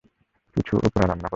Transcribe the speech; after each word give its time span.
কিছু 0.55 0.73
ওপরা 0.87 1.05
রান্না 1.07 1.23
কর। 1.23 1.29